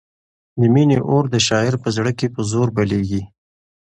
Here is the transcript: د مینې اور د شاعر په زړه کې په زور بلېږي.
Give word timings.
د 0.59 0.61
مینې 0.73 0.97
اور 1.09 1.25
د 1.33 1.35
شاعر 1.47 1.73
په 1.83 1.89
زړه 1.97 2.11
کې 2.19 2.27
په 2.35 2.41
زور 2.51 2.67
بلېږي. 2.75 3.21